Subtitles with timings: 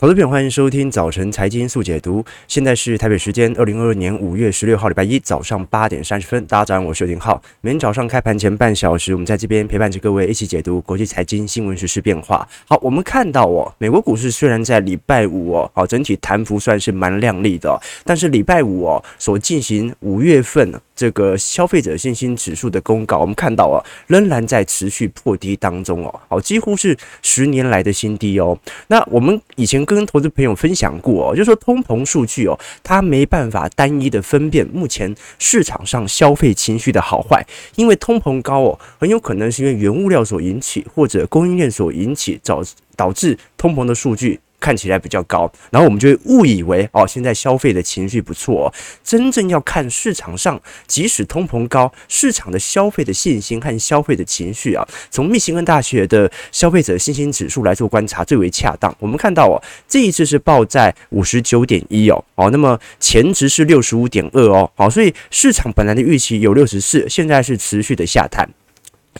[0.00, 2.24] 投资朋友，欢迎收听早晨财经速解读。
[2.48, 6.42] 现在是台北时间二零二二年五月十六号礼拜一早上八点三十分。
[6.46, 7.38] 大家早上，我是刘廷浩。
[7.60, 12.48] 每天早上开盘前半小时，我们在这边陪伴着各位一起解读国际财经新闻、时事变化。
[12.66, 28.58] 好，我们看到哦，美国股市虽然在礼拜五哦，好整体弹幅算是蛮亮丽的，但是礼拜五哦所进行五月份这个消费者信心指数的公告，我们看到啊，仍然在持续破低当中哦，好几乎是十年来的新低哦。
[28.88, 37.42] 那我们以前跟投资朋友分享过哦，就是说通膨数据哦，它没办法单一的分辨目前市场上消费情绪的好坏，
[37.76, 42.62] 因为通膨高哦，很有可能是因为原物料所引起，或者供应链所引起，导
[42.94, 44.38] 导致通膨的数据。
[44.60, 48.74] 看起来比较高，然后我们就会误以为哦，现在消费的情绪不错哦。
[49.02, 58.94] 真正要看市场上，即使通膨高，市场的消费的信心和消费的情绪啊，从密歇根大学的消费者信心指数来做观察最为恰当。
[58.98, 59.56] 我们看到哦，
[59.88, 68.48] 这一次是报在五十九点一哦，哦，那么前值是六十五点二哦，好，所以市场本来的预期有六十四，现在是持续的下探。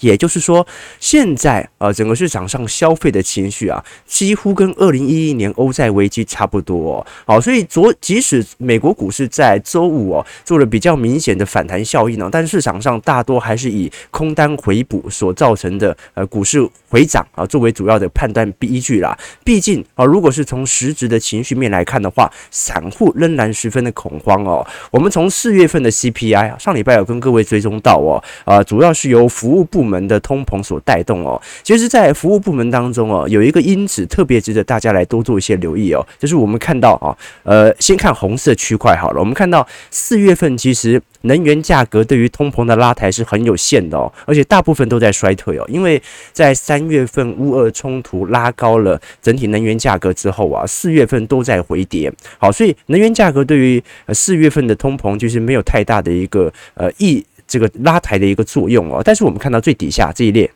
[0.00, 0.66] 也就是说，
[0.98, 7.06] 现在呃，整个市场上消费的情绪啊，几乎跟二零一一年欧债危机差不多哦。
[7.26, 19.18] 好，所以昨即使美国股市在周五哦做了比较明显的反弹效应呢，但市场上大多还是以空单回补所造成的呃股市回涨啊作为主要的判断依据啦。
[19.44, 24.66] 毕竟啊，如果是从实质的情绪面来看的话，散户仍然十分的恐慌哦。
[24.90, 29.90] 我们从四月份的 CPI 上礼拜有跟各位追踪到哦，啊，主要是由服务部。
[29.90, 37.10] 门的通膨所带动哦，其实，在服务部门当中哦，有一个因子特别值得大家来多做一些留意哦，就是我们看到啊，
[37.42, 46.00] 呃，先看红色区块好了，我们看到四月份其实能源价格对于通膨的拉抬是很有限的哦，而且大部分都在衰退哦，因为
[46.32, 53.82] 在三三月份乌俄冲突拉高了整体能源价格之后啊，四月份都在回跌，好，所以能源价格对于
[54.14, 57.24] 四月份的通膨就是没有太大的一个呃意。
[57.46, 60.48] 这个拉抬的一个作用哦，但是我们看到最底下这一列。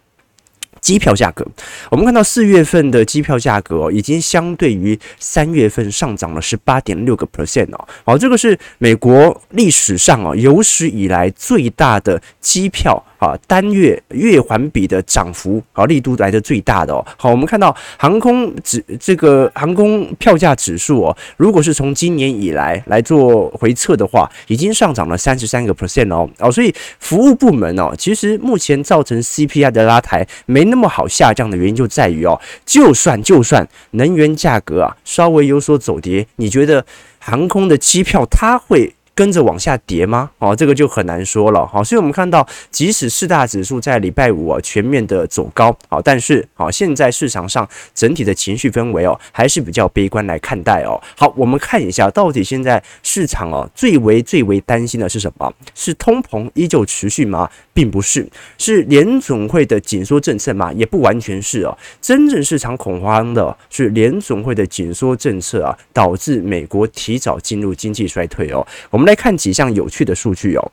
[0.84, 1.42] 机票价格，
[1.90, 7.88] 我们看到四月份的机票价格哦，已经相对于三月份上涨了十八点六个 percent 哦。
[8.04, 17.02] 好，这个是美国历史上哦有史以来最大的机票啊单月月环比的涨幅啊力度来的最大的哦。
[17.16, 26.28] 好，我们看到航空指这个航空票价指数哦，如果是从今年以来来做回测的话，已经上涨了三十三个 percent 哦。
[26.40, 32.36] 哦，所以服务部门哦，其实目前造成 CPI 的拉抬没那那么好下降的原因就在于哦，
[32.66, 36.84] 就算就算能源价格啊稍微有所走跌，你觉得
[37.20, 40.30] 航空的机票它会跟着往下跌吗？
[40.38, 41.64] 哦，这个就很难说了。
[41.66, 51.00] 好，所以我们看到，即使四大指数在礼拜五啊全面的走高，好，但是好，现在市场上整体的情绪氛围哦还是比较悲观来看待哦。
[51.16, 55.52] 好，我们看一下，到底现在市场哦最为最为担心的是什么？
[55.76, 57.48] 是通膨依旧持续吗？
[57.72, 60.72] 并不是，是联总会的紧缩政策吗？
[60.72, 61.78] 也不完全是哦。
[62.00, 68.66] 真正市场恐慌的是联总会的紧缩政策啊，导致美国提早进入经济衰退哦。
[68.90, 69.03] 我们。
[69.04, 70.72] 我们来看几项有趣的数据哦。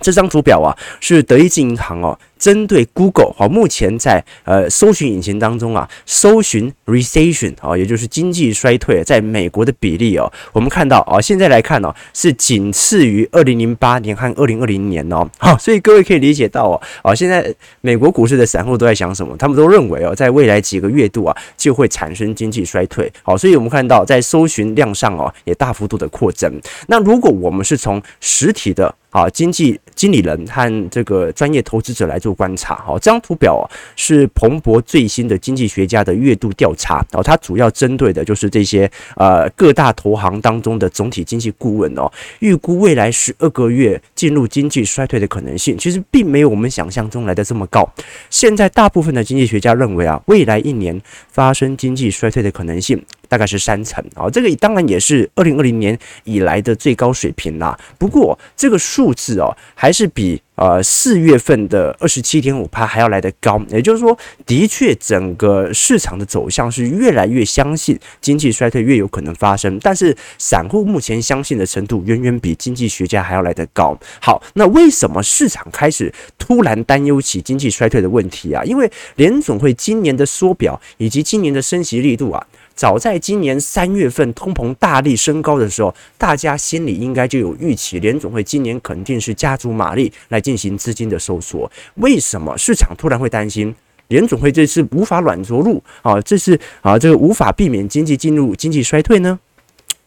[0.00, 2.18] 这张图表啊，是德意志银行哦。
[2.44, 17.50] 针对 Google 好，目前在呃搜寻引擎当中啊，搜寻 recession 啊，也就是经济衰退，在美国的比例哦，我们看到啊，现在来看呢，是仅次于二零零八年和二零二零年哦，好，所以各位可以理解到哦，啊，现在
[17.80, 19.34] 美国股市的散户都在想什么？
[19.38, 26.52] 他们都认为哦，在未来几个月度啊，就会产生经济衰退，好，所以我们看到在搜寻量上哦，也大幅度的扩增。
[26.88, 32.33] 那如果我们是从实体的啊经济经理人和这个专业投资者来做。
[32.34, 47.88] 观察好，这张图表是彭博最新的经济学家的月度调查，然后它主要针对的就是这些呃各大投行当中的总体经济顾问哦，预估未来十二个月进入经济衰退的可能性，其实并没有我们想象中来的这么高。
[48.30, 53.02] 现在大部分的经济学家认为啊，未来一年发生经济衰退的可能性。
[53.34, 57.76] 大概是三成啊，这个当然也是二零二零年以来的最高水平啦。
[57.98, 63.60] 不过这个数字哦，还是比呃四月份的二十七点五趴还要来得高。
[63.70, 64.16] 也就是说，
[64.46, 73.98] 的确整个市场的走向是越来越相信经济衰退越有可能发生，但是散户目前相信的程度远远比经济学家还要来得高。
[74.20, 78.62] 好，那为什么市场开始突然担忧起经济衰退的问题啊？
[78.62, 82.46] 因为联总会今年的缩表以及今年的升息力度啊。
[82.74, 91.70] 早在今年三月份通膨大力升高的时候，大家心里应该就有预期，联总会今年肯定是加足马力来进行资金的收缩。
[91.96, 93.74] 为什么市场突然会担心
[94.08, 99.38] 联总会这次无法软着陆啊，这是啊这个无法避免经济进入经济衰退呢？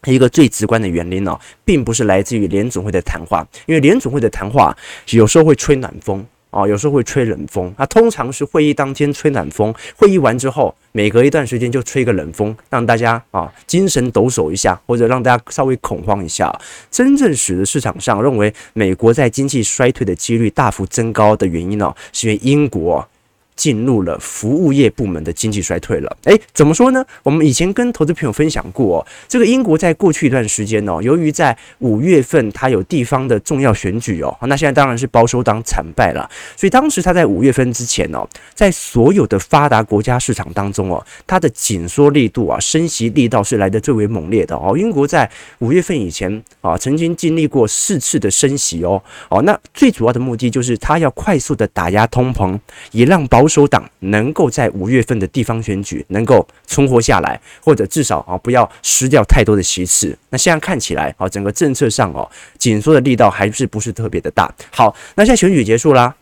[0.06, 4.76] 一个最直观的原因呢，并不是来自于联总会的谈话，因为联总会的谈话
[5.10, 7.72] 有时候会吹暖风啊，有时候会吹冷风。
[7.76, 16.50] 那通常是会议当天吹暖风，会议完之后，每隔一段时间就吹个冷风，让大家啊精神抖擞一下，或者让大家稍微恐慌一下。
[16.90, 23.06] 真正使得市场上认为美国在经济衰退的几率大幅增高的原因呢，是因为英国。
[23.58, 26.16] 进入了服务业部门的经济衰退了。
[26.24, 27.04] 诶，怎么说呢？
[27.24, 38.24] 我们以前跟投资朋友分享过，哦这个英国在过去一段时间哦，由于在五月份它有地方的重要选举哦，那现在当然是保守党惨败了，所以当时它在五月份之前哦，
[38.54, 44.78] 在所有的发达国家市场当中哦，它的紧缩力度啊，升息力道是来得最为猛烈的哦。
[44.78, 45.28] 英国在
[45.58, 52.56] 五月份以前啊，曾经经历过四次的升息哦，哦，那最主要的目的就是它要快速的打压通膨，
[52.92, 60.16] 以让保守党能够在五月份的地方选举能够存活下来，或者至少啊不要失掉太多的席次。
[60.30, 62.28] 那现在看起来啊，整个政策上哦
[62.58, 64.52] 紧缩的力道还是不是特别的大。
[64.70, 66.14] 好，那现在选举结束啦，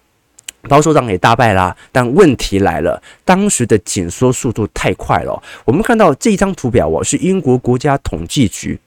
[0.69, 1.77] 保守党也大败啦。
[1.91, 5.43] 但问题来了，当时的紧缩速度太快了。
[5.65, 8.79] 我们看到这张图表哦，是英国国家统计局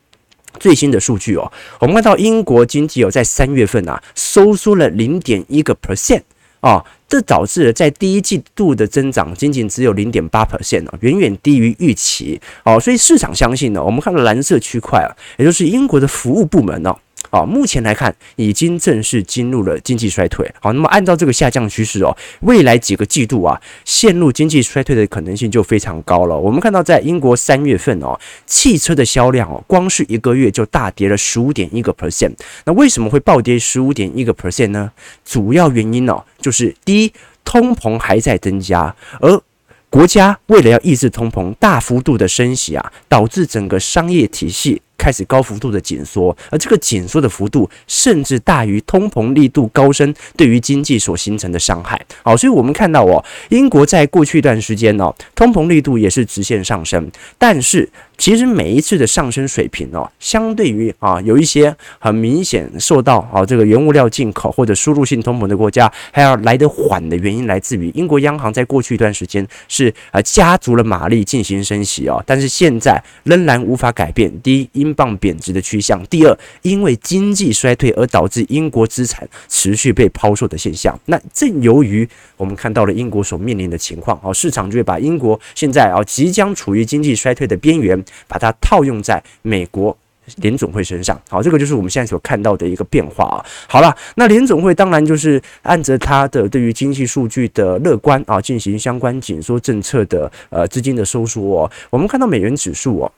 [0.59, 1.51] 最新的数据哦。
[1.79, 6.21] 我们看到英国经济哦，在三月份啊收缩了零点一个 percent
[6.61, 6.83] 啊。
[7.07, 15.09] 这导致了在第一季度的增长仅仅只有零点八 percent 哦，远远低于预期哦，所以市场相信呢，我们看到蓝色区块啊，
[15.39, 16.95] 也就是英国的服务部门哦。
[17.29, 20.49] 啊，目前来看，已经正式进入了经济衰退。
[20.61, 26.37] 好，那么按照这个下降趋势哦，未来几个季度啊，陷入经济衰退的可能性就非常高了。
[26.37, 32.33] 我们看到，在英国三月份哦，汽车的销量哦，光是一个月就大跌了十五点一个 percent。
[32.65, 34.91] 那为什么会暴跌十五点一个 percent 呢？
[35.23, 39.41] 主要原因哦，就是第一，通膨还在增加，而
[39.89, 44.81] 国家为了要抑制通膨，大幅度的升息啊，导致整个商业体系。
[44.99, 51.99] 开始高幅度的紧缩，而这个紧缩的幅度甚至大于通膨力度高升对于经济所形成的伤害。
[52.21, 57.89] 好，所以我们看到哦，英国在过去一段时间呢，通膨力度也是直线上升，但是。
[58.19, 80.99] 其实每一次的上升水平哦，相对于啊有一些很明显受到啊这个原物料进口或者输入性通膨的国家，还要来得缓的原因，来自于英国央行在过去一段时间是啊加足了马力进行升息哦，但是现在仍然无法改变第一英镑贬值的趋向，第二因为经济衰退而导致英国资产持续被抛售的现象。
[81.05, 88.03] 那正由于我们看到了英国所面临的情况好，市场就会把英国现在啊即将处于经济衰退的边缘。
[88.27, 89.95] 把它套用在美国
[90.37, 93.43] 联总会身上，好，这个就是我们现在所看到的一个变化啊。
[93.67, 101.71] 好了，那联总会当然就是按着它的对于经济数据的乐观啊，进行相关紧缩政策的呃资金的收缩哦。
[101.89, 103.11] 我们看到美元指数哦。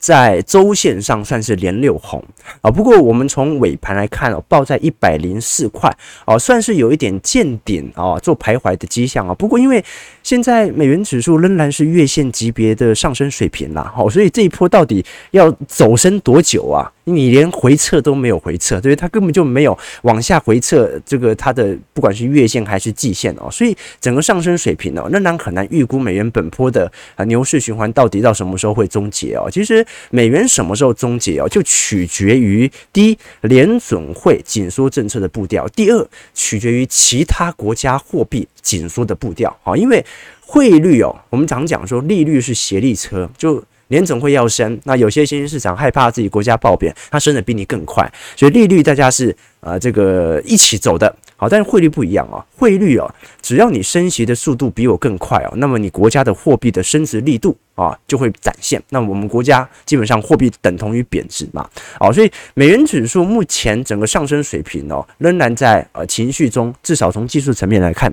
[0.00, 2.22] 在周线上算是连六红
[2.60, 5.90] 啊，不过我们从尾盘来看哦，报在一百零四块
[6.26, 9.34] 哦，算是有一点见顶啊，做徘徊的迹象啊。
[9.34, 9.82] 不过因为
[10.22, 16.90] 现在美元指数仍然是月线级别的上升水平啦，好，所以这一波到底要走升多久啊？
[17.06, 29.50] 你连回撤都没有回撤，对，它根本就没有往下回撤，这个它的不管是月线还是季线哦，所以整个上升水平哦，仍然很难预估美元本波的啊牛市循环到底到什么时候会终结哦。
[29.50, 40.04] 其实美元什么时候终结哦，就取决于第一联准会紧缩政策的步调，第二取决于其他国家货币紧缩的步调啊，因为
[40.40, 43.62] 汇率哦，我们常讲说利率是协力车，就。
[43.88, 68.12] 联总会要升，那有些新兴市场害怕自己国家爆贬，它升的比你更快，所以利率大家是呃这个一起走的，好，但是汇率不一样啊，汇率哦，只要你升息的速度比我更快哦，那么你国家的货币的升值力度啊就会展现，那我们国家基本上货币等同于贬值嘛，好，所以美元指数目前整个上升水平哦，仍然在呃情绪中，至少从技术层面来看，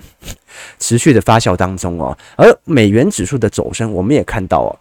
[0.80, 4.76] 持续的发酵当中哦，而美元指数的走升，我们也看到哦。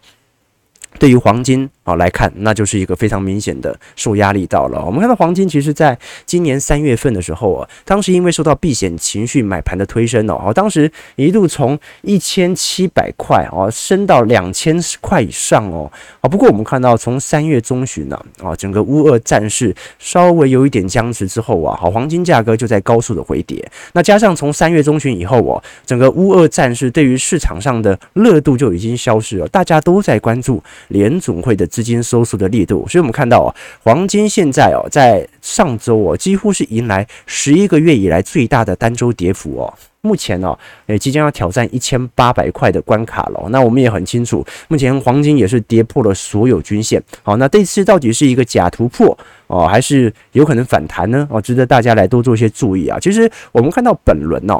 [0.99, 4.83] 对于黄金好来看，那就是一个非常明显的受压力到了。
[4.85, 15.91] 我们看到黄金其实在今年三月份的时候啊，当时因为受到避险情绪买盘的推升哦，当时一度从一千七百块哦升到两千块以上哦。
[16.21, 23.67] 啊，不过我们看到从三月中旬呢啊，整个乌俄战事稍微有一点僵持之后啊，好，黄金价格就在高速的回跌。
[23.93, 30.61] 那加上从三月中旬以后哦，整个乌俄战事对于市场上的热度就已经消失了，大家都在关注。
[30.89, 39.73] 联总会的资金收缩的力度，所以我们看到哦，黄金现在哦，在上周哦，几乎是迎来十一个月以来最大的单周跌幅哦。
[40.01, 43.47] 目前哦，也，即将要挑战一千八百块的关卡了。
[43.49, 47.01] 那我们也很清楚，目前黄金也是跌破了所有均线。
[47.21, 51.27] 好，那这次到底是一个假突破哦，还是有可能反弹呢？
[51.29, 52.99] 哦，值得大家来多做一些注意啊。
[52.99, 54.59] 其实我们看到本轮哦。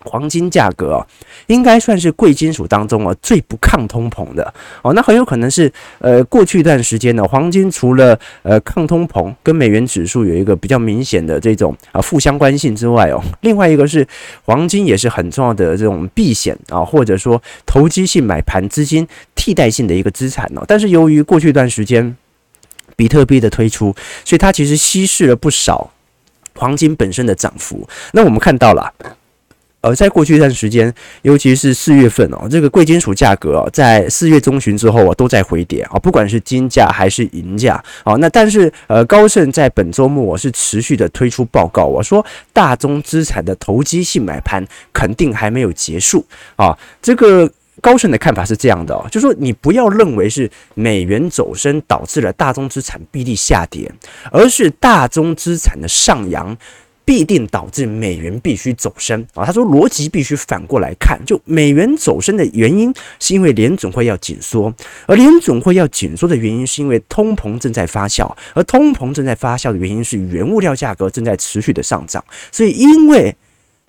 [0.00, 1.06] 黄金价格啊，
[1.48, 4.92] 应该算是贵金属当中啊最不抗通膨的哦。
[4.92, 14.06] 那很有可能是呃过去一段时间呢，黄金除了呃抗通膨跟美元指数有一个比较明显的这种啊负相关性之外哦，另外一个是
[14.44, 20.62] 黄金也是很重要的这种避险啊，或者说投机性买盘资金替代性的一个资产哦。
[20.68, 22.16] 但是由于过去一段时间
[22.94, 25.90] 比特币的推出，所以它其实稀释了不少
[26.54, 27.88] 黄金本身的涨幅。
[28.12, 28.92] 那我们看到了。
[29.86, 38.14] 而在过去一段时间，尤其是四月份哦，这个贵金属价格哦，在四月中旬之后啊，都在回跌啊，不管是金价还是银价啊。
[38.16, 46.24] 那但是呃，高盛在本周末我是持续的推出报告，我说大宗资产的投机性买盘肯定还没有结束
[46.56, 46.76] 啊。
[47.00, 47.50] 这个
[47.80, 53.90] 高盛的看法是这样的哦，就说你不要认为是美元走升导致了大宗资产必定下跌，
[54.32, 56.56] 而是大宗资产的上扬。
[57.06, 59.46] 必定导致美元必须走升啊！
[59.46, 64.74] 他说逻辑必须反过来看，就美元走升的原因是因为联总会要紧缩，
[65.06, 72.22] 而联总会要紧缩的原因是因为通膨正在发酵，而通膨正在发酵的原因是原物料价格正在持续的上涨，
[72.52, 73.34] 所以因为。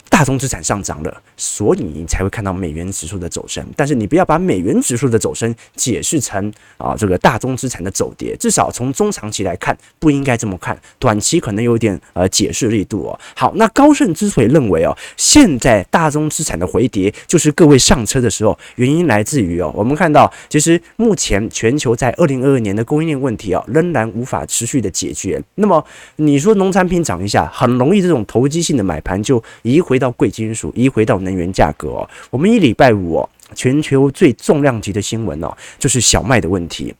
[0.09, 3.63] 大宗资产上涨了，所以你才会看到美元指数的走升。
[3.75, 8.35] 但是你不要把美元指数的走升解释成啊这个大宗资产的走跌。
[8.39, 10.79] 至少从中长期来看，不应该这么看。
[10.97, 13.19] 短期可能有点呃解释力度哦。
[13.35, 25.43] 好，那高盛之所以认为哦，现在大宗资产的回跌就是各位上车的时候，原因来自于哦，我们看到其实目前全球在二零二二年的供应链问题哦，仍然无法持续的解决。
[25.55, 29.97] 那么你说农产品涨一下，很容易这种投机性的买盘就移回。
[29.97, 36.95] 到贵金属，移回到能源价格，我们一礼拜五哦，全球最重量级的新闻哦，就是小麦的问题。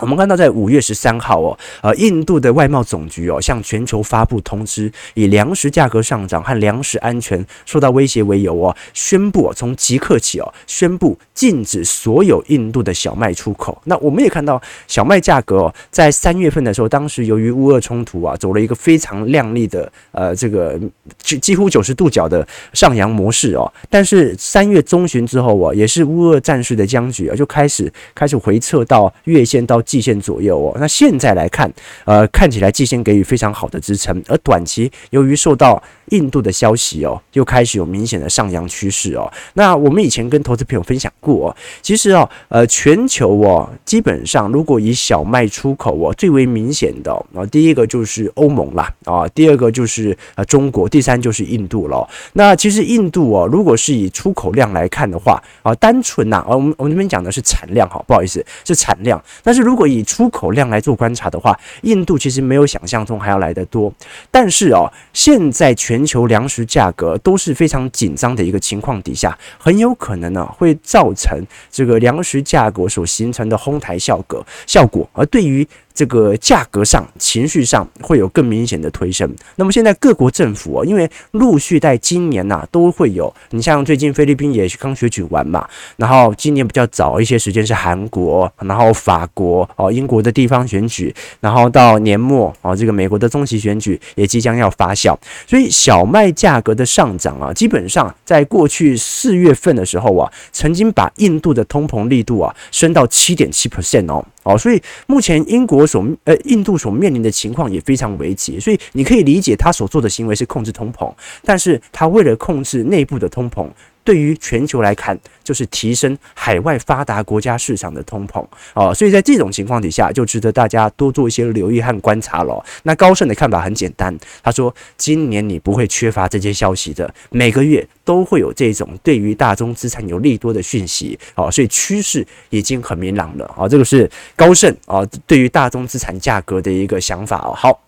[0.00, 13.76] 我们看到，在五月十三号哦，呃，印度的外贸总局哦，向全球发布通知，以粮食价格上涨和粮食安全受到威胁为由哦，宣布从即刻起哦，宣布禁止所有印度的小麦出口。
[13.84, 20.80] 那我们也看到，小麦价格哦，在三月份的时候，当时由于乌俄冲突啊，走了一个非常亮丽的呃，这个
[21.18, 23.70] 几几乎九十度角的上扬模式哦。
[23.90, 29.78] 但是三月中旬之后哦，也是乌俄战事的僵局啊，就开始开始回撤到月线到。
[29.90, 31.68] 季线左右哦，那现在来看，
[32.04, 39.30] 呃，看起来季线给予非常好的支撑，而短期由于受到印度的消息哦，又开始有明显的上扬趋势哦。
[39.54, 52.08] 那我们以前跟投资朋友分享过哦，其实哦，呃，全球哦，基本上如果以小麦出口哦最为明显的啊，第一个就是欧盟啦啊，第二个就是呃中国，第三就是印度了。
[52.34, 63.92] 那其实印度哦，如果是以出口量来看的话啊，单纯呐啊，我们我们这边讲的是产量哈，不好意思，是产量，但是如果以出口量来做观察的话，印度其实没有想象中还要来得多。
[64.30, 71.38] 但是哦，现在全全球粮食价格都是非常紧张的一个情况底下，很有可能呢会造成
[71.70, 75.06] 这个粮食价格所形成的哄抬效果效果。
[75.12, 79.30] 而对于这个价格上、情绪上会有更明显的推升。
[79.56, 95.16] 那么现在各国政府啊，因为陆续在今年呐都会有，你像最近菲律宾也刚选举完嘛，然后今年比较早一些时间是韩国，然后法国哦，英国的地方选举，然后到年末哦，这个美国的中期选举也即将要发酵，
[95.46, 104.24] 所以小麦价格的上涨啊，基本上在过去四月份的时候啊，曾经把印度的通膨力度啊升到七点七 percent 哦。
[104.42, 111.12] 哦，所以目前英国所呃印度所面临的情况也非常危急，所以你可以理解他所做的行为是控制通膨，
[111.44, 113.68] 但是他为了控制内部的通膨，
[114.10, 122.60] 对于全球来看就是提升海外发达国家市场的通膨哦，所以在这种情况底下就值得大家多做一些留意和观察了。
[122.82, 124.12] 那高盛的看法很简单，
[124.42, 134.10] 他说今年你不会缺乏这些消息的，每个月都会有这种对于大宗资产有利多的讯息哦，所以趋势已经很明朗了啊，这个是。
[134.34, 137.52] 高盛啊，对于大宗资产价格的一个想法哦。
[137.54, 137.78] 好，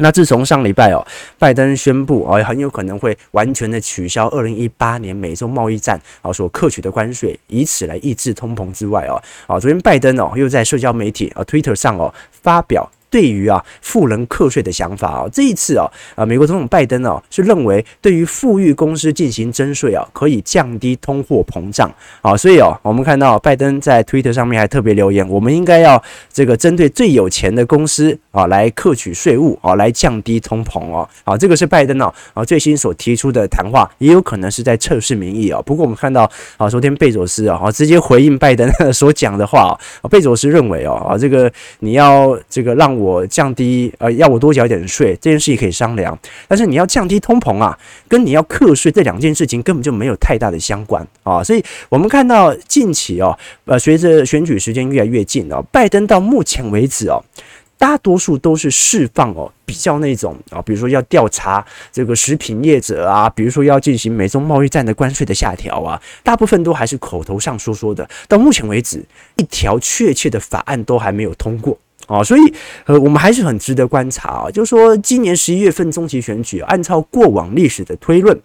[0.00, 1.06] 那自从上礼拜哦，
[1.38, 15.28] 拜登宣布哦，很有可能会完全的取消二零一八年美洲贸易战啊所克取的关税，以此来抑制通膨之外哦，啊，昨天拜登哦又在社交媒体啊 Twitter 上哦发表对于啊富人课税的想法啊。
[15.32, 22.36] 这一次啊啊，美国总统拜登啊是认为对于富裕公司进行征税啊，可以降低通货膨胀啊。
[22.36, 26.02] 所以啊，我们看到拜登在推特上面还特别留言，我们应该要
[26.32, 31.08] 这个针对最有钱的公司啊来课取税务啊，来降低通膨哦。
[31.24, 35.60] 啊，这个是拜登啊啊最新所提出的谈话，也有可能是在测试民意啊。
[35.62, 41.50] 不过我们看到啊，昨天贝佐斯啊直接回应拜登所讲的话啊，贝佐斯认为哦啊这个
[41.80, 47.78] 你要这个让我降低呃要我多缴一点税这件事情可以商量，但是你要降低通膨啊，
[48.08, 51.42] 跟你要课税这两件事情根本就没有太大的相关啊。
[51.42, 57.22] 所以我们看到近期哦呃随着选举时间越来越近哦，拜登到目前为止哦。
[57.78, 68.06] 大多数都是释放哦，比较那种啊，比如说要调查这个食品业者啊，比如说要进行美中贸易战的关税的下调啊，大部分都还是口头上说说的。
[68.28, 69.02] 到目前为止，
[69.36, 71.74] 一条确切的法案都还没有通过
[72.10, 72.40] 啊，所以
[72.86, 74.50] 呃，我们还是很值得观察啊。
[74.50, 78.36] 就是说，今年十一月份中期选举，按照过往历史的推论，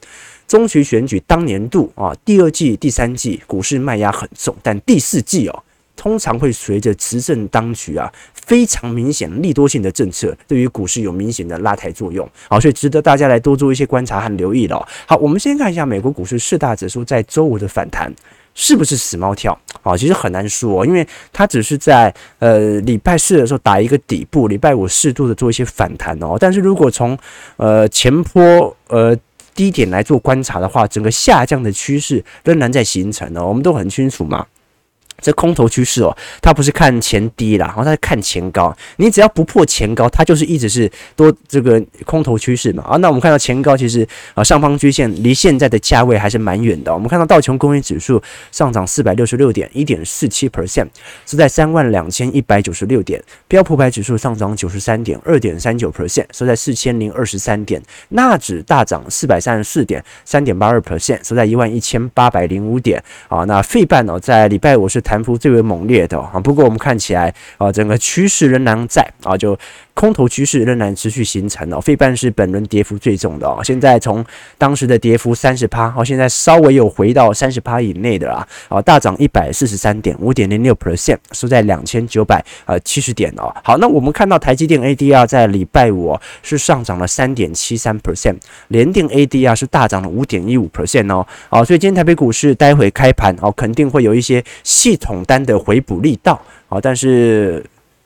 [0.47, 5.63] 中期选举当年度啊，第二季、第三季股市卖压很重，但第四季哦。
[5.97, 12.29] 通常会随着执政当局啊非常明显利多性的政策，对于股市有明显的拉抬作用。
[12.49, 14.85] 好，所以值得大家来多做一些观察和留意了。
[15.07, 18.13] 好，我们先看一下美国股市四大指数在周五的反弹
[18.55, 19.55] 是不是死猫跳？
[19.83, 26.35] 啊，其实很难说，因为它只是在呃礼拜四的时候打一个底部，礼拜五适度的做一些反弹哦。
[26.39, 27.15] 但是如果从
[27.57, 29.15] 呃前坡呃
[29.53, 33.45] 低点来做观察的话，整个下降的趋势仍然在形成哦。
[33.45, 34.45] 我们都很清楚嘛。
[35.25, 38.71] 这空头趋势哦，它不是看前低啦，然后它是看前高。
[38.97, 42.83] 你只要不破前高，它就是一直是多这个空头趋势嘛。
[42.83, 46.93] 啊，那我们看到前高其实啊上方均线离现在的价位还是蛮远的。
[46.93, 50.87] 我们看到道琼工业指数上涨四百六十六点，一点四七 percent，
[51.25, 53.19] 是在三万两千一百九十六点。
[53.47, 57.81] 标普百指数上涨九十三点，二点三九 percent，收在四千零二十三点。
[58.09, 63.03] 纳指大涨四百三十四点，三点八二 percent，收在一万一千八百零五点。
[63.27, 69.57] 啊，那费半哦，在礼拜五是弹幅最为猛烈的啊，不过我们看起来啊，整个趋势仍然在啊，就
[69.95, 71.81] 空头趋势仍然持续形成哦。
[71.81, 74.23] 费半是本轮跌幅最重的哦，现在从
[74.57, 83.51] 当时的跌幅三十趴，哦，现在稍微有回到三十趴以内的啦，啊，大涨一百四十三点五点零六 percent，收在两千九百呃七十点哦。
[83.63, 88.35] 好，那我们看到台积电 ADR 在礼拜五是上涨了三点七三 percent，
[88.67, 91.25] 联电 ADR 是大涨了五点一五 percent 哦。
[91.49, 97.65] 好，所以今天台北股市待会开盘哦，肯定会有一些系统单的回补力道，好，但是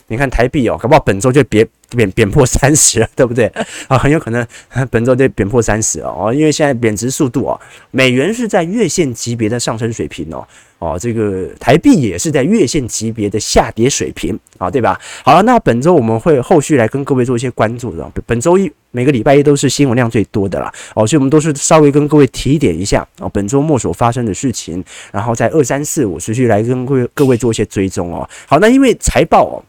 [0.10, 3.46] 你看台币哦，搞不好本周就别贬贬破三十了，对不对？
[3.88, 4.46] 啊，很有可能
[4.92, 7.60] 本周就贬破三十哦，因为现在贬值速度哦，
[7.92, 10.46] 美元是在月线级别的上升水平哦。
[10.80, 14.98] 哦，这个台币也是在月线级别的下跌水平啊，对吧？
[15.26, 18.10] 好了，那本周我们会后续来跟各位做一些关注的。
[18.26, 28.28] 本周一每个礼拜一都是新闻量最多的啦，哦，所以我们都是稍微跟各位提点一下哦，本周末所发生的事情，然后在二三四五持续来跟各位各位做一些追踪哦。
[28.48, 29.64] 好，那因为财报哦。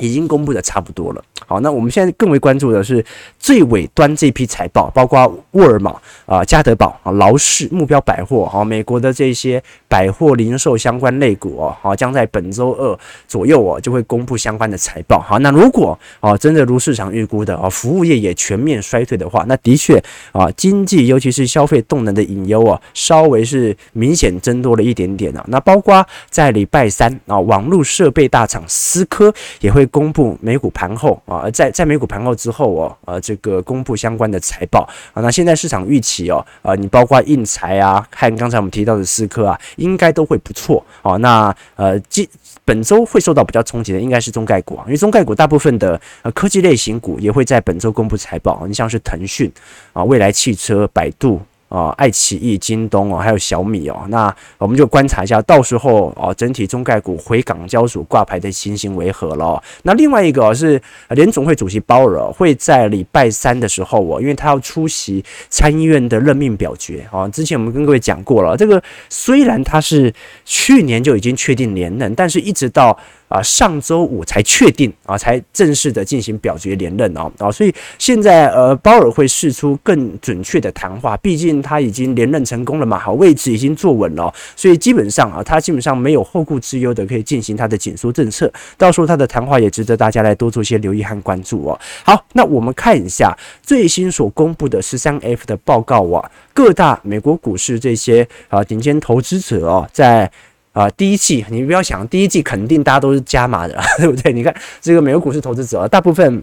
[0.00, 1.24] 已经公布的差不多了。
[1.46, 3.04] 好，那我们现在更为关注的是
[3.38, 15.20] 最尾端这批财报，包括沃尔玛啊、家德宝啊、劳氏、目标百货啊，美国的这些百货零售相关类股哦，好，将在本周二左右哦就会公布相关的财报。
[15.20, 20.02] 好，那如果啊真的如市场预估的啊，服务业也全面衰退的话，那的确
[20.32, 25.44] 啊，经济尤其是消费动能的隐忧啊，稍微是明显增多了一点点啊。
[25.48, 29.83] 那包括在礼拜三啊，网络设备大厂思科也会。
[29.86, 41.18] 公布美股盘后啊，在在美股盘后之后哦，呃，这个公布相关的财报啊，那现在市场预期哦，啊，你包括印材啊，和刚才我们提到的思科啊，应该都会不错哦。
[41.18, 42.28] 那呃，今
[42.64, 49.50] 本周会受到比较冲击的应该是中概股啊，因为中概股大部分的呃科技类型股也会在本周公布财报，你像是腾讯
[49.92, 51.40] 啊、蔚来汽车、百度。
[51.74, 59.60] 啊，爱奇艺、京东哦，还有小米哦，那我们就观察一下，到时候哦，整体中概股回港交所挂牌的情形为何了。
[59.82, 67.26] 那另外一个是联总会主席鲍尔会在礼拜三的时候哦，因为他要出席参议院的任命表决啊。
[67.28, 72.96] 之前我们跟各位讲过了，这个虽然他是去年就已经确定连任，但是一直到。
[73.34, 88.48] 啊，上周五才确定啊，才正式的进行表决连任哦，啊，所以现在呃，鲍尔会释出更准确的谈话，毕竟他已经连任成功了嘛，好，位置已经坐稳了，所以基本上啊，他基本上没有后顾之忧的，可以进行他的紧缩政策。
[88.78, 91.80] 到时候他的谈话也值得大家来多做一些留意和关注哦。
[92.04, 100.30] 好，那我们看一下最新所公布的十三 F 的报告啊，各大美国股市这些啊顶尖投资者哦，在。
[100.74, 104.32] 啊，第一季你不要想，第一季肯定大家都是加码的， 对不对？
[104.32, 106.42] 你看这个美国股市投资者，大部分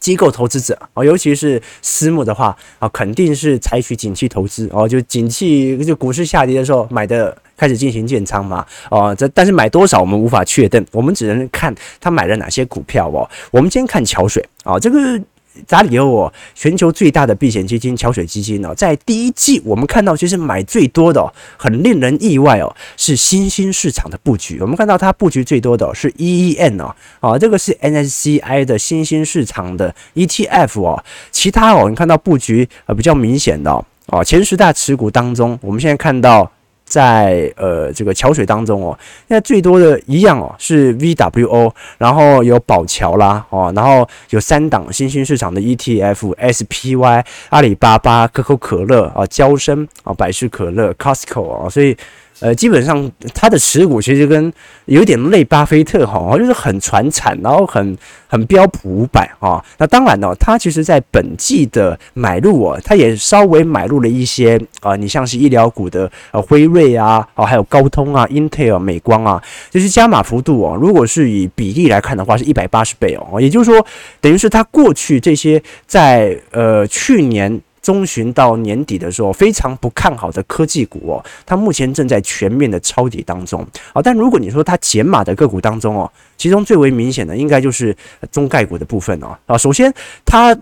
[0.00, 13.28] 机构投资者啊，尤其是私募的话啊，肯定是采取景气投资哦，就景气就股市下跌的时候买的，开始进行建仓嘛，哦，这但是买多少我们无法确定，我们只能看他买了哪些股票哦。
[13.50, 15.20] 我们先看桥水啊，这个。
[15.66, 24.58] 扎里欧哦，全球最大的避险基金桥水基金哦，在第一季我们看到其实买最多的，很令人意外哦，是新兴市场的布局。
[24.60, 31.04] 我们看到它布局最多的是 EEN 哦，啊，这个是 NSCI 的新兴市场的 ETF 哦。
[31.30, 33.70] 其他哦，你看到布局呃比较明显的
[34.06, 36.50] 哦，前十大持股当中，我们现在看到。
[36.90, 51.96] 在呃这个桥水当中哦，现在最多的一样哦是 VWO，然后有宝桥啦哦，然后有三档新兴市场的 ETF，SPY、阿里巴巴、可口可乐啊、娇生啊、百事可乐、Costco 啊，所以。
[52.40, 54.52] 呃，基本上它的持股其实跟
[54.86, 59.62] 有点类巴菲特哈，就是很传产，然后很很标普五百哈。
[59.78, 70.76] 那当然呢，它其实在本季的买入哦，它也稍微买入了一些啊，你像是医疗股的呃辉瑞啊，哦还有高通啊、Intel、美光啊，就是加码幅度哦。
[70.80, 73.86] 如果是以比例来看的话，是一百八十倍哦，也就是说，
[74.20, 77.60] 等于是它过去这些在呃去年。
[77.82, 84.02] 中旬到年底的时候，非常不看好的科技股哦，它目前正在全面的抄底当中啊。
[84.02, 87.96] 但如果你说它减码的个股当中哦，其中最为明显的应该就是
[88.30, 89.58] 中概股的部分哦啊。
[89.58, 89.92] 首先
[90.24, 90.56] 它。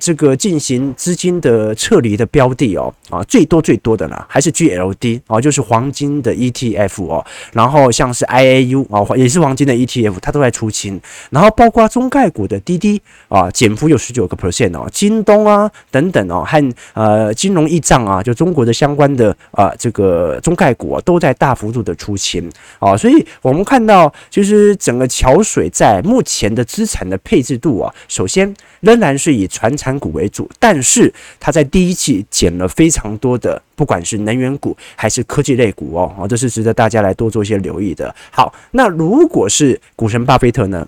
[0.00, 22.50] 这个进行资金的撤离的标的哦，啊，最多最多的呢还是 GLD 啊，就是黄金的 ETF 哦，然后像是 IAU 啊，也是黄金的 ETF，它都在出清，然后包括中概股的滴滴啊，减幅有十九个 percent 哦，京东啊等等哦，和呃金融驿账啊，就中国的相关的啊这个中概股啊，都在大幅度的出清。
[22.78, 38.14] 啊，所以我们看到就是整个桥水在目前的资产的配置度啊，首先仍然是以传产股为主，但是他在第一季减了非常多的，不管是能源股还是科技类股哦，哦，这是值得大家来多做一些留意的。
[38.30, 40.86] 好，那如果是股神巴菲特呢？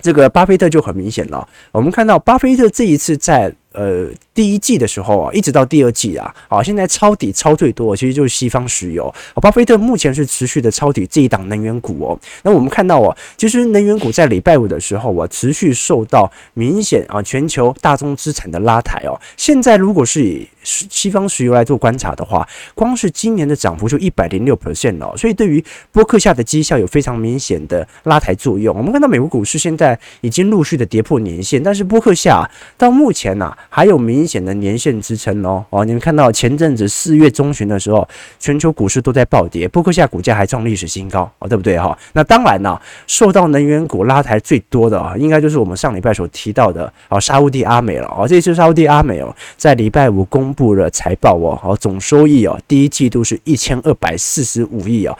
[0.00, 3.52] 这个巴菲特就很明显了，我们看到巴菲特这一次在。
[3.78, 9.14] 呃，第一季的时候啊，一直到第二季啊，好，现在抄底抄最多，其实就是西方石油。
[9.36, 12.18] 巴菲特目前是持续的抄底这一档能源股哦。
[12.42, 19.14] 那我们看到哦，其实能源股在礼拜五的时候啊，持续受到明显啊全球大宗资产的拉抬哦。
[19.36, 20.48] 现在如果是以
[20.90, 25.16] 西方石油来做观察的话，光是今年的涨幅就一百零六 percent 哦。
[25.16, 28.76] 所以对于波克夏的绩效有非常明显的拉抬作用。
[28.76, 38.06] 我们看到美国股市现在已经陆续的跌破年线，但是波克夏到目前呢、还有明显的年线支撑哦哦，你们看到前阵子四月中旬的时候，
[38.38, 41.96] 全球股市都在暴跌，波克夏股价还创历史新高哦，对不对哈？
[42.12, 48.26] 那当然呢，受到能源股拉抬最多的啊，应该就是我们上礼拜所提到的啊，沙乌地阿美了哦。
[48.28, 55.16] 这次沙乌地阿美哦，在礼拜五公布了财报哦，好，总收益哦，第一季度是一千二百四十五亿哦，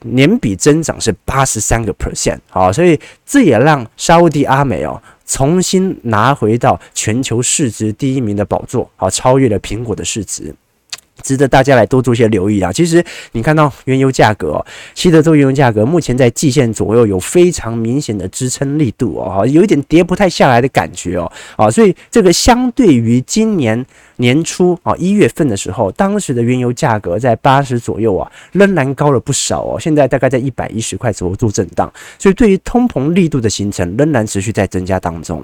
[0.00, 5.00] 年比增长是八十三个 percent 好，所以这也让沙乌地阿美哦。
[5.24, 10.52] 重新拿回到全球市值第一名的宝座，好，超越了苹果的市值，
[11.20, 12.72] 值得大家来多做些留意啊。
[12.72, 23.84] 其实你看到原油价格，西德州原油价格目前在季线左右有非常明显的支撑力度哦，有一点跌不太下来的感觉哦，啊，所以这个相对于今年。
[24.16, 29.80] 年初啊，一月份的时候，当时的原油价格在八十左右啊，仍然高了不少哦。
[29.80, 35.42] 现在大概在一百一十块左右做震荡，所以对于通膨力度的形成，仍然持续在增加当中。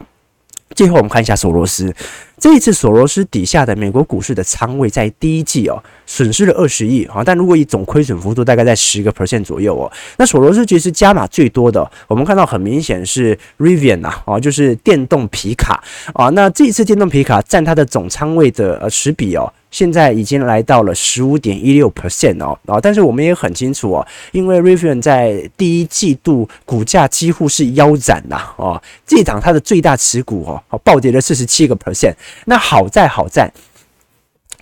[0.75, 1.95] 最后我们看一下索罗斯，
[2.39, 19.51] 这一次索罗斯底下的美国股市的仓位在第一季哦，损失了二十亿啊，但如果以总亏损幅度大概在十个 percent 左右哦，那索罗斯其实加码最多的，我们看到很明显是 Rivian 呐，啊，就是电动皮卡啊，那这一次电动皮卡占它的总仓位的呃十比哦。
[19.77, 32.15] 现在已经来到了十五点一六 percent 哦，啊，但是我们也很清楚哦，因为 Rivian 在第一季度股价几乎是腰斩呐，哦，这档它的最大持股哦，暴跌了四十七个 percent，
[32.47, 33.53] 那好在好在。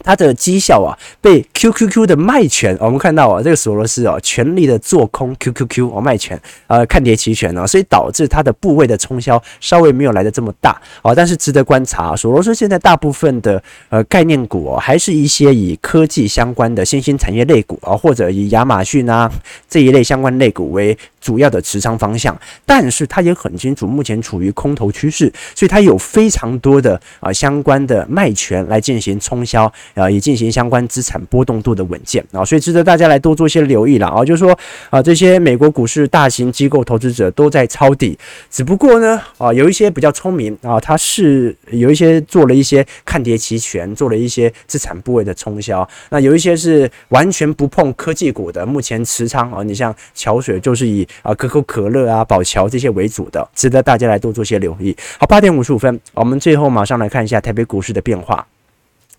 [0.04, 19.30] 它的绩效啊，被 QQQ 的卖权，我们看到啊，这个索罗斯啊，全力的做空 QQQ 哦，卖权，呃，看跌期权啊，所以导致它的部位的冲销稍微没有来得这么大啊，但是值得观察，索罗斯现在大部分的呃概念股哦，还是一些以科技相关的新兴产业类股啊，或者以亚马逊啊
[19.66, 20.96] 这一类相关类股为。
[21.24, 34.56] 主要的持仓方向，但是他也很清楚目前处于空头趋势，所以他有非常多的啊相关的卖权来进行冲销啊，以进行相关资产波动度的稳健啊，所以值得大家来多做一些留意了啊，就是说
[34.90, 38.18] 啊，这些美国股市大型机构投资者都在抄底，
[38.50, 54.96] 只不过呢啊，有一些比较聪明啊，他是有一些做了一些看跌期权，做了一些资产部位的冲销，那有一些是完全不碰科技股的，目前持仓啊，你像桥水就是以啊可口可乐啊、宝侨这些为主的，值得大家来多做些留意。
[55.18, 58.46] 好，八点五十五分，我们最后马上来看一下台北股市的变化。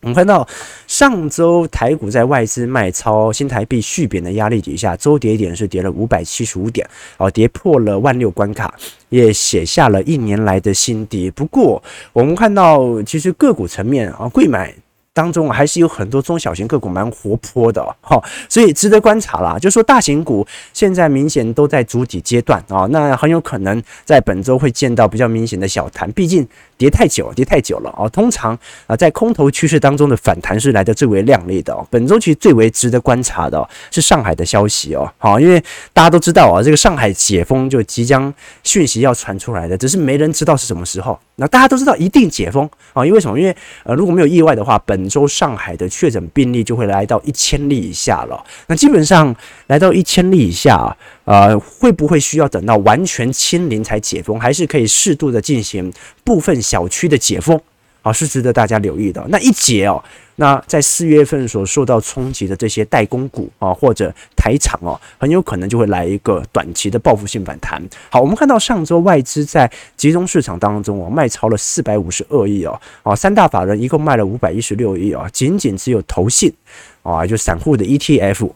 [0.02, 0.48] 我们看到
[0.86, 8.72] 上周台股在外资卖超、新台币续贬的压力底下，周跌点是跌了五百七十五点，哦，跌破了万六关卡，
[9.10, 11.32] 也写下了一年来的新低。
[11.32, 11.82] 不过，
[12.14, 14.76] 我们看到其实个股层面啊，贵买。
[15.16, 19.58] 当中还是有很多中小型个股蛮活泼的哈，所以值得观察啦。
[19.58, 26.46] 就说大型股现在明显都在主体阶段啊，那很有可能在本周会见到比较明显的小弹，毕竟
[26.78, 28.08] 跌太久，跌太久了啊。
[28.10, 28.58] 通常
[28.88, 31.86] 啊，在空头趋势当中的反弹是来得最为亮丽的哦。
[31.90, 35.62] 本周其实最为值得观察的是上海的消息哦，好，因为
[35.94, 38.34] 大家都知道啊，这个上海解封就即将
[38.64, 41.20] 讯息要传出来的，只是没人知道是什么时候。
[41.38, 43.38] 那大家都知道一定解封啊，因为什么？
[43.38, 48.42] 因为呃，如果没有意外的话，本周上海的确诊病例就会来到一千例以下了。
[48.68, 49.36] 那基本上
[49.68, 55.92] 来到一千例以下，呃，会不会需要等到完全清零才解封，还是可以适度的进行
[56.24, 57.60] 部分小区的解封？
[58.04, 59.26] 啊，是值得大家留意的。
[59.30, 60.00] 那一解哦，
[60.36, 67.82] 那在四月份所受到冲击的这些代工股啊，或者台厂哦，很有可能就会来一个短期的报复性反弹。
[68.12, 76.54] 好，我们看到上周外资在集中市场当中哦，卖超了四百五十二亿哦，啊，三大法人一共卖了五百一十六亿哦，仅仅只有投信
[77.02, 78.52] 啊，就散户的 ETF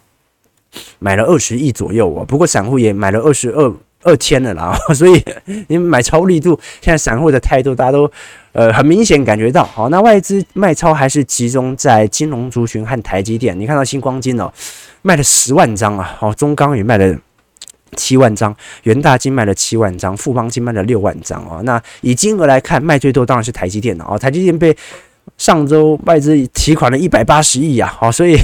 [0.99, 3.73] 买了二十亿左右哦，不过散户也买了二十二。
[4.01, 5.21] 二千了啦， 所以
[5.67, 8.09] 你买超力度，现在散户的态度大家都
[8.53, 9.61] 呃很明显感觉到。
[9.61, 13.59] 好，那外资卖超还是集中在金融族群和台积电。
[13.59, 14.49] 你看到星光金哦，
[15.01, 17.13] 卖了十万张啊，好，中钢也卖了
[17.97, 21.59] 七万张，元大金卖了七万张，富邦金卖了六万张啊。
[21.65, 24.17] 那以金额来看，卖最多当然是台积电了啊。
[24.17, 24.73] 台积电被
[25.37, 28.37] 上周外资提款了一百八十亿啊，好，所以。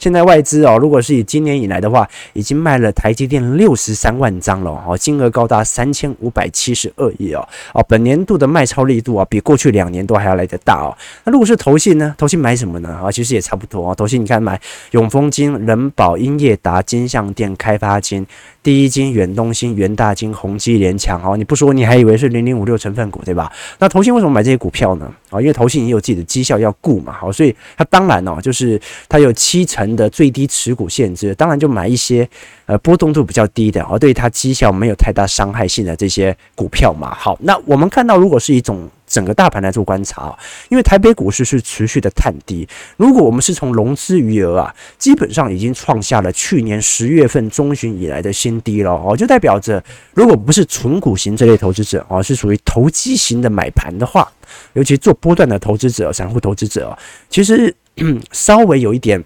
[0.00, 10.96] 现在外资哦，如果是以今年以来的话，已经卖了台积电六十三万张了哦，金额高达三千五百七十二亿哦哦，本年度的卖超力度啊，比过去两年都还要来得大哦。
[11.24, 12.14] 那如果是投信呢？
[12.16, 12.98] 投信买什么呢？
[13.04, 13.94] 啊，其实也差不多哦。
[13.94, 14.58] 投信你看买
[14.92, 18.26] 永丰金、人保、英业达、金像电、开发金。
[18.62, 23.50] 第一金、远东新、元大金、宏基、联强，哦，你不说你还以为是零零五六成分股，对吧？
[23.78, 25.10] 那投信为什么买这些股票呢？
[25.30, 32.28] 啊，因为投信也有自己的绩效要顾嘛，好，所以它当然哦，就是它有七成的最低持股限制，当然就买一些
[32.66, 37.14] 呃波动度比较低的，哦，对它绩效没有太大伤害性的这些股票嘛。
[37.14, 38.88] 好，那我们看到如果是一种。
[39.10, 42.66] 整个大盘来做观察啊，因为台北股市是持续的探低。
[42.96, 49.82] 如果我们是从融资余额啊，基本上已经创下了去年十月份中旬以来的新低了哦，就代表着
[50.14, 54.30] 如果不是纯股型这类投资者啊，是属于投机型的买盘的话，
[54.74, 56.96] 尤其做波段的投资者、散户投资者，
[57.28, 57.74] 其实
[58.30, 59.20] 稍微有一点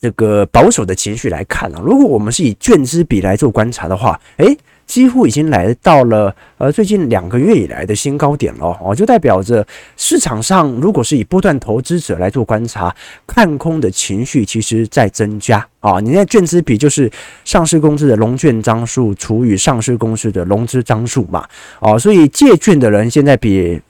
[0.00, 4.58] 这个保守的情绪来看啊，如果我们是以券资比来做观察的话，诶。
[4.86, 9.66] 几乎已经来到了呃最近两个月以来的新高点了哦，就代表着
[9.96, 12.94] 市场上如果是以波段投资者来做观察，
[13.26, 16.00] 看空的情绪其实在增加啊。
[16.00, 17.10] 你在券资比就是
[17.44, 21.46] 上市公司的融券张数除以上市公司的融资张数嘛，
[21.80, 23.80] 哦，所以借券的人现在比。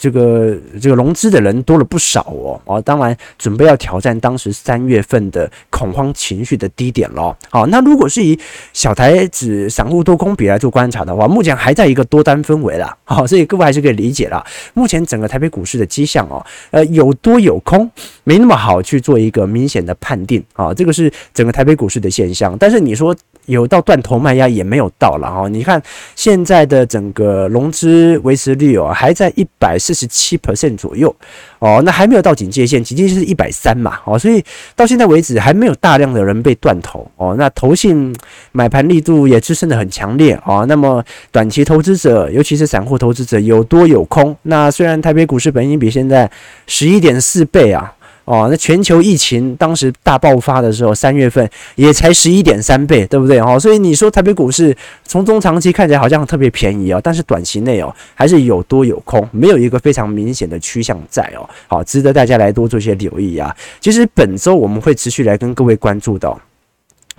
[0.00, 7.36] 这个这个融资的人多了不少哦，哦，当然准备要挑战当时三月份的恐慌情绪的低点咯。
[7.50, 8.38] 好，那如果是以
[8.72, 12.96] 小台指散户多空比来做观察的话，目前还在一个多单氛围啦。
[13.04, 14.42] 好，所以各位还是可以理解啦。
[14.72, 17.90] 目前整个台北股市的迹象哦，呃，有多有空，
[18.24, 20.72] 没那么好去做一个明显的判定啊。
[20.72, 23.14] 这个是整个台北股市的现象，但是你说。
[23.46, 25.82] 有到断头卖压也没有到了哈，你看
[26.14, 31.12] 现在的整个融资维持率哦，还在一百四十七 percent 左右
[31.58, 34.40] 哦，那还没有到警戒线，警戒线是一百三嘛哦，所以
[34.76, 38.14] 到现在为止还没有大量的人被断头哦，那投信
[38.52, 46.30] 买盘力度也支撑的很强烈哦，那么短期投资者，尤其是散户投资者有多有空，那虽然台北股市本应比现在
[46.68, 47.92] 十一点四倍啊。
[48.30, 53.40] 哦，那全球疫情当时大爆发的时候，三月份也才十一点三倍，对不对？
[53.40, 61.42] 哦，所以你说台北股市从中长期看起来好像特别便宜哦，但是短期内哦还是有多有空，没有一个非常明显的趋向在哦。
[61.66, 63.52] 好，值得大家来多做一些留意啊。
[63.80, 66.40] 其实本周我们会持续来跟各位关注到。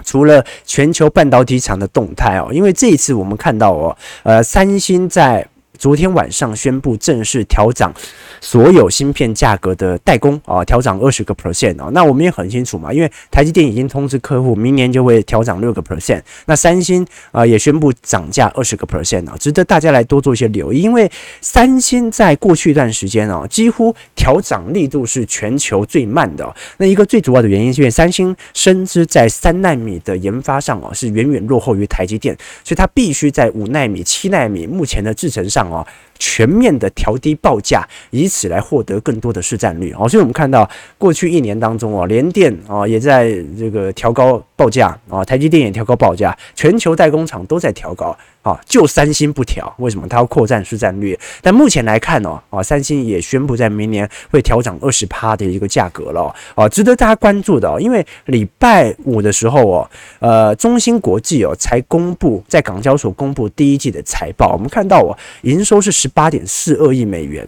[0.05, 5.45] 除了全球半导体厂的动态哦，因为这一次我们看到哦，呃，三星在。
[5.81, 7.91] 昨天晚上宣布正式调涨
[8.39, 11.89] 所有芯片价格的代工啊，调涨二十个 percent 啊。
[11.91, 16.21] 那我们也很清楚嘛，因为台积电已经通知客户，明年就会调涨六个 percent。
[16.45, 20.83] 那三星啊也宣布涨价二十个 percent 啊，值得大家来多做一些留意。
[20.83, 26.55] 因为三星在过去一段时间啊，几乎调涨力度是全球最慢的。
[26.77, 35.70] 那一个最主要的原因是因为三星深知在三纳米的研发上啊是远远落后于台积电，所以它必须在五纳米、七纳米目前的制程上。
[35.73, 35.85] 啊，
[36.21, 39.91] 全面的调低报价，以此来获得更多的市占率。
[39.97, 48.15] 哦，所以我们看到过去一年当中，哦，联电啊也在这个调高报价，啊，台积电也调高报价，全球代工厂都在调高。
[48.43, 50.07] 啊，就三星不调，为什么？
[50.07, 51.15] 它要扩展市占率。
[51.43, 56.33] 但目前来看呢，啊，三星也宣布在明年会调涨二十趴的一个价格了。
[56.55, 67.47] 啊，值得大家关注的哦，因为礼拜五的时候哦，呃，中芯国际哦才公布在港交所公布第一季的财报，我们看到哦，营收是十八点四二亿美元，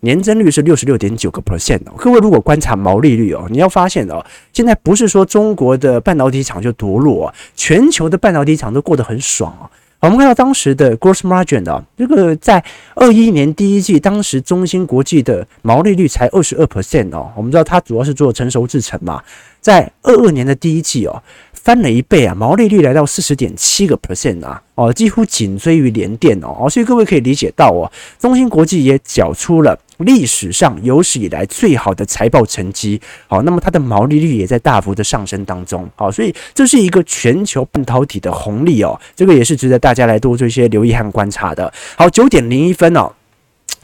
[0.00, 1.80] 年增率是六十六点九个 percent。
[1.96, 9.70] 各位如果观察毛利率哦，你要发现哦，现在不是说中国的半导体厂就多弱，全球的半导体厂都过得很爽啊。
[10.00, 12.62] 我们看到当时的 gross margin 的这个在
[12.94, 17.32] 二一年第一季，当时中芯国际的毛利率才二十二 percent 哦。
[17.34, 19.20] 我们知道它主要是做成熟制程嘛，
[19.58, 21.20] 在二二年的第一季哦，
[21.66, 26.70] 翻了一倍啊，毛利率来到四十点七个 percent 啊，哦，几乎紧追于联电哦。
[26.70, 29.76] 所以各位可以理解到哦，中芯国际也缴出了。
[29.98, 41.72] 历史上有史以来最好的财报成绩，好，那么它的毛利率也在大幅的上升当中，好，所以这是一个全球半导体的红利哦，这个也是值得大家来多做一些留意和观察的。
[41.96, 43.10] 好，九点零一分哦，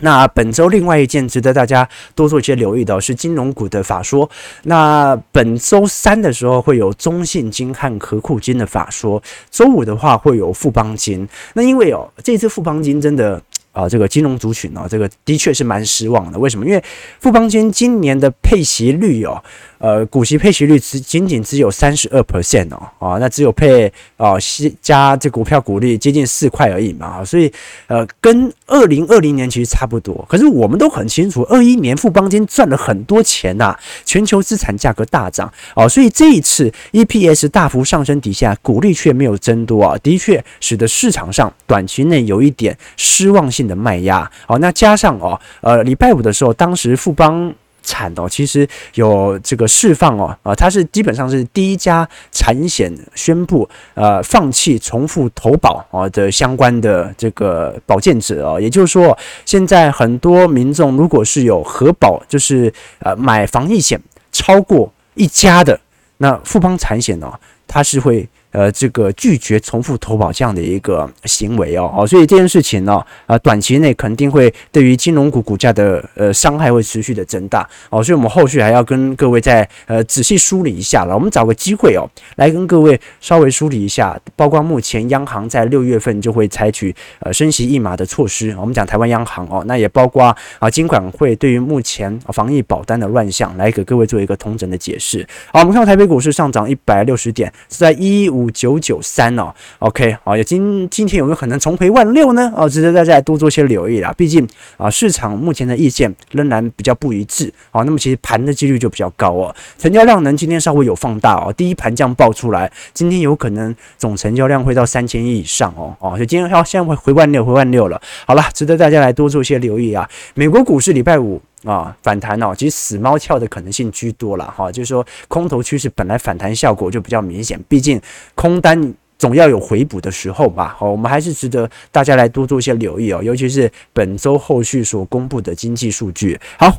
[0.00, 4.28] 那本周另外一件值得大家多做一些留意的是金融股的法说，
[4.64, 13.40] 那本周三的时候会有中信金和合库金的法说，周五的话会有富邦金，那因为哦，这次富邦金真的。
[13.72, 16.38] 啊，这个金融族群哦，这个的确是蛮失望的。
[16.38, 16.66] 为什么？
[16.66, 16.84] 因为
[17.20, 19.42] 富邦金今年的配息率哦。
[19.82, 24.34] 呃，股息配息率只仅仅只有三十二 percent 哦，啊，那只有配啊，
[24.80, 27.52] 加这股票股利接近四块而已嘛，所以
[27.88, 30.24] 呃，跟二零二零年其实差不多。
[30.28, 44.30] 可是我们都很清楚，二一年富邦金赚了很多钱呐，全球资产价格大涨哦，所以这一次 EPS 大幅上升底下，股利却没有增多啊，的确使得市场上短期内有一点失望性的卖压。
[44.46, 47.52] 好，那加上哦，呃，礼拜五的时候，当时富邦。
[47.82, 65.78] 产哦，其实有这个释放哦，啊，它是基本上是第一家产险宣布呃放弃重复投保啊的相关的这个保健者哦，也就是说，现在很多民众如果是有核保，就是呃买防疫险超过一家的，
[66.18, 67.32] 那富邦产险哦，
[67.66, 68.28] 它是会。
[68.52, 81.14] 呃，这个拒绝重复投保这样的一个行为哦，哦，所以这件事情呢，呃，短期内肯定会对于金融股股价的呃伤害会持续的增大哦，所以我们后续还要跟各位再呃仔细梳理一下了。
[81.14, 88.54] 我们找个机会哦，来跟各位稍微梳理一下，包括目前央行在六月份就会采取呃升息一码的措施。
[88.60, 95.26] 我们讲台湾央行哦，那也包括啊金管会对于目前防疫保单的乱象，来给各位做一个通整的解释。
[95.54, 98.41] 好，我们看到台北股市上涨一百六十点，是在一五。
[98.42, 102.52] 五九九三哦，OK，好，也今今天有没有可能重回万六呢？
[102.56, 104.12] 哦，值得大家多做些留意啦。
[104.16, 109.54] 毕竟啊，市场目前的意见仍然比较不一致，好，那么其实盘的几率就比较高哦。
[109.78, 118.00] 成交量能今天稍微有放大哦，第一盘这样爆出来，今天有可能总成交量会到三千亿以上哦，哦，就今天要现在会回万六，回万六了。
[118.26, 120.08] 好了，值得大家来多做一些留意啊。
[120.34, 121.40] 美国股市礼拜五。
[121.64, 128.00] 啊，反弹哦，其实死猫跳的可能性居多了哈，就是说空头趋势本来反弹效果就比较明显，毕竟
[128.34, 130.74] 空单总要有回补的时候吧。
[130.76, 136.36] 好，我们还是值得大家来多做一些留意哦，尤其是本周后续所公布的经济数据。
[136.58, 136.76] 好，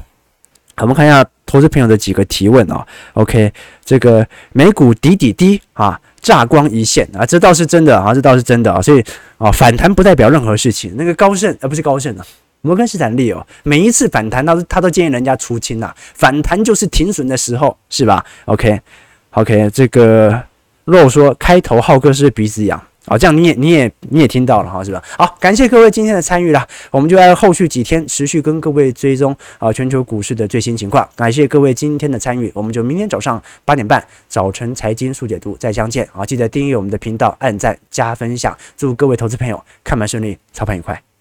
[0.78, 2.86] 我们看一下投资朋友的几个提问哦。
[3.14, 3.54] OK，
[3.86, 9.02] 这个美股底底低啊，炸光一线啊，这倒是真的啊，这倒是真的啊，所以
[9.38, 10.94] 啊，反弹不代表任何事情。
[10.98, 12.26] 那个高盛啊，不是高盛啊。
[12.64, 15.94] 摩根士丹利哦，每一次反弹，他都他都建议人家出清呐。
[16.16, 20.42] 反弹就是停损的时候，是吧？OK，OK，、这个
[20.86, 25.04] 若说开头浩哥是鼻子痒，好，这样你也你也你也听到了哈，是吧？
[25.18, 31.08] 好，感谢各位今天的参与啦，我们就在后续几天持续跟各位追踪啊全球股市的最新情况。
[31.18, 36.26] 感谢各位今天的参与，我们就明天早上八点半早晨财经速解读再相见啊！
[36.26, 41.13] 记得订阅我们的频道，按赞加分享，祝各位投资朋友看盘顺利，操盘愉快。